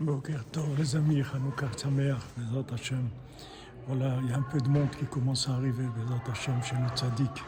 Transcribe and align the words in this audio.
Les 0.00 0.94
amis. 0.94 1.22
Voilà, 3.88 4.16
il 4.22 4.30
y 4.30 4.32
a 4.32 4.36
un 4.36 4.42
peu 4.42 4.60
de 4.60 4.68
monde 4.68 4.90
qui 4.90 5.04
commence 5.06 5.48
à 5.48 5.54
arriver, 5.54 5.84
chez 6.34 6.52
le 6.52 6.88
Tzadik. 6.94 7.42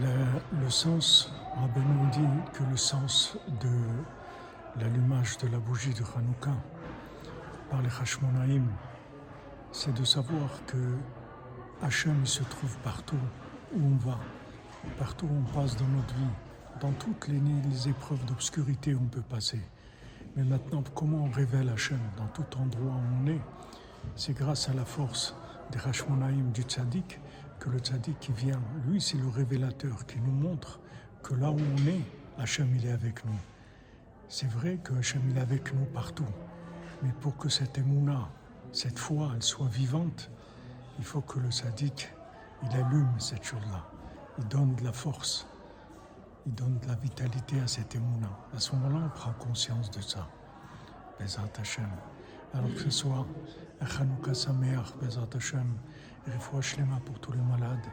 Le, 0.00 0.68
sens, 0.70 1.32
Rabbeinu 1.54 2.10
dit 2.10 2.52
que 2.52 2.64
le 2.64 2.76
sens 2.76 3.38
de 3.60 4.80
l'allumage 4.80 5.38
de 5.38 5.46
la 5.46 5.58
bougie 5.58 5.94
de 5.94 6.02
Hanouka 6.16 6.50
par 7.70 7.80
les 7.82 7.90
Hashmonaïm, 8.00 8.66
c'est 9.70 9.94
de 9.94 10.04
savoir 10.04 10.48
que 10.66 10.96
Hachem 11.82 12.26
se 12.26 12.42
trouve 12.42 12.76
partout 12.78 13.20
où 13.76 13.80
on 13.80 13.96
va, 14.08 14.18
partout 14.98 15.26
où 15.26 15.36
on 15.38 15.54
passe 15.54 15.76
dans 15.76 15.88
notre 15.88 16.14
vie, 16.14 16.34
dans 16.80 16.92
toutes 16.92 17.28
les, 17.28 17.40
les 17.70 17.88
épreuves 17.88 18.24
d'obscurité 18.24 18.92
où 18.94 19.00
on 19.02 19.08
peut 19.08 19.22
passer. 19.22 19.60
Mais 20.34 20.44
maintenant, 20.44 20.82
comment 20.94 21.24
on 21.24 21.30
révèle 21.30 21.68
Hachem 21.68 22.00
dans 22.16 22.26
tout 22.28 22.56
endroit 22.58 22.92
où 22.92 23.22
on 23.22 23.26
est? 23.26 23.40
C'est 24.16 24.32
grâce 24.32 24.68
à 24.70 24.72
la 24.72 24.84
force 24.84 25.36
des 25.70 25.78
Hashmonaïm 25.78 26.52
du 26.52 26.62
Tzadik 26.62 27.20
que 27.58 27.68
le 27.68 27.78
Tzadik 27.78 28.18
qui 28.18 28.32
vient, 28.32 28.60
lui, 28.86 29.00
c'est 29.00 29.18
le 29.18 29.28
révélateur 29.28 30.06
qui 30.06 30.18
nous 30.20 30.32
montre 30.32 30.80
que 31.22 31.34
là 31.34 31.50
où 31.50 31.58
on 31.58 31.86
est, 31.86 32.00
Hachem 32.38 32.74
il 32.74 32.86
est 32.86 32.92
avec 32.92 33.24
nous. 33.26 33.38
C'est 34.28 34.50
vrai 34.50 34.78
que 34.82 34.94
Hachem 34.94 35.20
il 35.28 35.36
est 35.36 35.40
avec 35.40 35.74
nous 35.74 35.84
partout, 35.84 36.26
mais 37.02 37.12
pour 37.20 37.36
que 37.36 37.50
cette 37.50 37.76
émouna, 37.76 38.30
cette 38.72 38.98
foi, 38.98 39.32
elle 39.34 39.42
soit 39.42 39.68
vivante, 39.68 40.30
il 40.98 41.04
faut 41.04 41.20
que 41.20 41.40
le 41.40 41.50
Tzadik, 41.50 42.08
il 42.62 42.74
allume 42.74 43.12
cette 43.18 43.44
chose-là, 43.44 43.84
il 44.38 44.48
donne 44.48 44.74
de 44.76 44.84
la 44.84 44.92
force 44.92 45.46
il 46.46 46.54
donne 46.54 46.78
de 46.78 46.88
la 46.88 46.94
vitalité 46.94 47.60
à 47.60 47.66
cette 47.66 47.94
émouna. 47.94 48.28
À 48.54 48.58
ce 48.58 48.74
moment-là, 48.76 49.06
on 49.06 49.18
prend 49.18 49.32
conscience 49.32 49.90
de 49.90 50.00
ça. 50.00 50.26
Bezat. 51.20 51.42
Alors 52.54 52.74
que 52.74 52.80
ce 52.80 52.90
soit 52.90 53.26
un 53.80 53.86
Chanukah 53.86 54.34
Sameach, 54.34 54.96
Bezat 55.00 55.28
Hashem, 55.36 55.76
pour 57.04 57.18
tous 57.20 57.32
les 57.32 57.40
malades, 57.40 57.86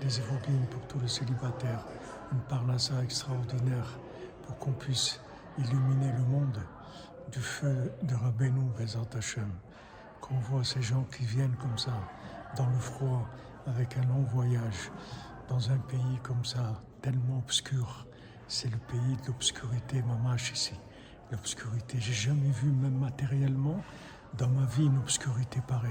des 0.00 0.18
évoquines 0.18 0.66
pour 0.70 0.80
tous 0.88 0.98
les 1.00 1.08
célibataires, 1.08 1.84
une 2.32 2.40
parnassa 2.40 3.02
extraordinaire 3.02 3.98
pour 4.46 4.58
qu'on 4.58 4.72
puisse 4.72 5.20
illuminer 5.58 6.12
le 6.12 6.24
monde 6.24 6.58
du 7.30 7.40
feu 7.40 7.92
de 8.02 8.14
Rabbeinu, 8.14 8.70
Bezat 8.78 9.16
Hashem. 9.16 9.50
Qu'on 10.20 10.38
voit 10.38 10.64
ces 10.64 10.82
gens 10.82 11.04
qui 11.16 11.24
viennent 11.24 11.56
comme 11.56 11.78
ça, 11.78 11.92
dans 12.56 12.66
le 12.66 12.78
froid, 12.78 13.28
avec 13.66 13.96
un 13.96 14.02
long 14.06 14.22
voyage, 14.22 14.90
dans 15.50 15.70
un 15.72 15.78
pays 15.78 16.18
comme 16.22 16.44
ça, 16.44 16.80
tellement 17.02 17.38
obscur. 17.38 18.06
C'est 18.46 18.70
le 18.70 18.78
pays 18.78 19.16
de 19.22 19.26
l'obscurité, 19.26 20.00
mamache 20.02 20.52
ici. 20.52 20.74
L'obscurité, 21.32 21.98
j'ai 22.00 22.12
jamais 22.12 22.50
vu, 22.50 22.70
même 22.70 22.98
matériellement, 22.98 23.82
dans 24.38 24.48
ma 24.48 24.64
vie, 24.66 24.86
une 24.86 24.98
obscurité 24.98 25.60
pareille. 25.66 25.90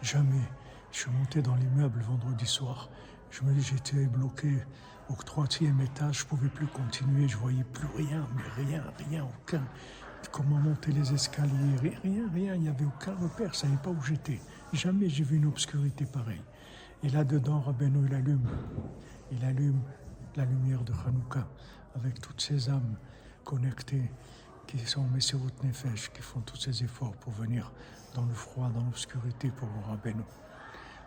Jamais. 0.00 0.48
Je 0.92 1.00
suis 1.00 1.10
monté 1.10 1.42
dans 1.42 1.56
l'immeuble 1.56 2.02
vendredi 2.02 2.46
soir. 2.46 2.88
Je 3.30 3.42
me 3.42 3.58
j'étais 3.60 4.06
bloqué 4.06 4.64
au 5.08 5.14
troisième 5.14 5.80
étage, 5.80 6.20
je 6.20 6.26
pouvais 6.26 6.48
plus 6.48 6.68
continuer, 6.68 7.26
je 7.26 7.36
voyais 7.36 7.64
plus 7.64 7.88
rien, 7.96 8.24
mais 8.36 8.64
rien, 8.64 8.84
rien, 9.10 9.24
aucun. 9.24 9.64
Comment 10.30 10.56
monter 10.56 10.92
les 10.92 11.12
escaliers, 11.12 11.76
rien, 11.82 12.30
rien, 12.32 12.54
il 12.54 12.62
n'y 12.62 12.68
avait 12.68 12.84
aucun 12.84 13.14
repère, 13.16 13.52
je 13.52 13.58
savais 13.58 13.76
pas 13.76 13.90
où 13.90 14.00
j'étais. 14.02 14.40
Jamais 14.72 15.08
j'ai 15.08 15.24
vu 15.24 15.36
une 15.36 15.46
obscurité 15.46 16.06
pareille. 16.06 16.42
Et 17.04 17.10
là-dedans, 17.10 17.60
Rabbeinu, 17.60 18.06
il 18.06 18.14
allume. 18.14 18.48
Il 19.30 19.44
allume 19.44 19.82
la 20.36 20.46
lumière 20.46 20.82
de 20.84 20.92
Hanouka 21.06 21.46
avec 21.94 22.18
toutes 22.18 22.40
ces 22.40 22.70
âmes 22.70 22.96
connectées 23.44 24.10
qui 24.66 24.78
sont 24.78 25.02
Messerut 25.14 25.52
Nefesh, 25.62 26.10
qui 26.14 26.22
font 26.22 26.40
tous 26.40 26.56
ces 26.56 26.82
efforts 26.82 27.14
pour 27.16 27.34
venir 27.34 27.70
dans 28.14 28.24
le 28.24 28.32
froid, 28.32 28.70
dans 28.74 28.80
l'obscurité 28.80 29.50
pour 29.50 29.68
vous 29.68 29.82
Rabbeinu. 29.82 30.22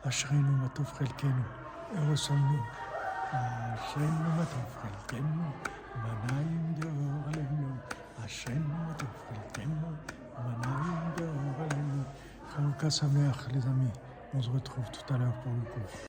Ashrenu 0.03 0.43
matofrelkenu, 0.61 1.31
heureux 1.95 2.15
sommes-nous. 2.15 2.63
Ashrenu 3.73 4.07
matofrelkenu, 4.37 5.41
manayim 5.95 6.73
deor 6.79 7.27
alenu. 7.33 7.73
Ashrenu 8.23 8.59
matofrelkenu, 8.87 9.73
manayim 10.37 11.15
deor 11.17 11.71
alenu. 11.71 12.03
Hanouka 12.55 12.91
Sameach, 12.91 13.51
les 13.51 13.65
amis. 13.65 13.89
On 14.31 14.41
se 14.41 14.49
retrouve 14.49 14.89
tout 14.89 15.13
à 15.13 15.17
l'heure 15.17 15.37
pour 15.37 15.53
le 15.53 15.63
cours. 15.63 16.01